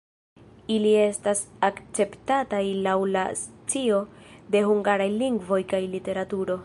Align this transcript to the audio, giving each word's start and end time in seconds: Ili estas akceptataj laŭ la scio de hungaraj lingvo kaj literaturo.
Ili 0.75 0.93
estas 1.01 1.43
akceptataj 1.67 2.63
laŭ 2.87 2.97
la 3.17 3.25
scio 3.43 4.01
de 4.57 4.63
hungaraj 4.71 5.09
lingvo 5.21 5.61
kaj 5.75 5.85
literaturo. 5.97 6.59